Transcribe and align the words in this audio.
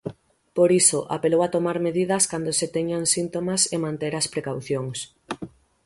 Por 0.55 0.69
iso, 0.81 0.99
apelou 1.15 1.41
a 1.43 1.51
tomar 1.55 1.77
medidas 1.87 2.23
cando 2.31 2.51
se 2.59 2.67
teñan 2.75 3.03
síntomas 3.15 3.61
e 3.75 3.75
manter 3.85 4.13
as 4.15 4.29
precaucións. 4.33 4.97